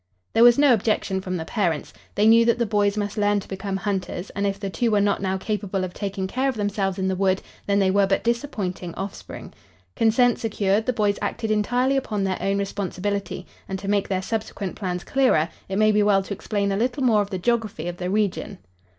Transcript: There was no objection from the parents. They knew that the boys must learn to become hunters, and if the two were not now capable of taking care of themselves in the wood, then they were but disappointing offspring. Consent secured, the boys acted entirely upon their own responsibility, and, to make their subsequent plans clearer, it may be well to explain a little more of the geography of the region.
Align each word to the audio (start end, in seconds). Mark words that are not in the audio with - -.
There 0.33 0.41
was 0.43 0.57
no 0.57 0.73
objection 0.73 1.21
from 1.21 1.37
the 1.37 1.45
parents. 1.45 1.93
They 2.15 2.25
knew 2.25 2.43
that 2.45 2.57
the 2.57 2.65
boys 2.65 2.97
must 2.97 3.19
learn 3.19 3.39
to 3.39 3.47
become 3.47 3.77
hunters, 3.77 4.31
and 4.31 4.47
if 4.47 4.59
the 4.59 4.67
two 4.71 4.89
were 4.89 4.99
not 4.99 5.21
now 5.21 5.37
capable 5.37 5.83
of 5.83 5.93
taking 5.93 6.25
care 6.25 6.49
of 6.49 6.55
themselves 6.55 6.97
in 6.97 7.07
the 7.07 7.15
wood, 7.15 7.43
then 7.67 7.77
they 7.77 7.91
were 7.91 8.07
but 8.07 8.23
disappointing 8.23 8.95
offspring. 8.95 9.53
Consent 9.95 10.39
secured, 10.39 10.87
the 10.87 10.91
boys 10.91 11.19
acted 11.21 11.51
entirely 11.51 11.97
upon 11.97 12.23
their 12.23 12.41
own 12.41 12.57
responsibility, 12.57 13.45
and, 13.69 13.77
to 13.77 13.87
make 13.87 14.07
their 14.07 14.23
subsequent 14.23 14.75
plans 14.75 15.03
clearer, 15.03 15.49
it 15.69 15.75
may 15.77 15.91
be 15.91 16.01
well 16.01 16.23
to 16.23 16.33
explain 16.33 16.71
a 16.71 16.77
little 16.77 17.03
more 17.03 17.21
of 17.21 17.29
the 17.29 17.37
geography 17.37 17.87
of 17.87 17.97
the 17.97 18.09
region. 18.09 18.57